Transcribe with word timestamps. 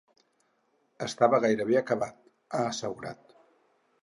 “Estava 1.07 1.41
gairebé 1.43 1.77
acabat”, 1.83 2.19
ha 2.53 2.63
assegurat. 2.71 3.39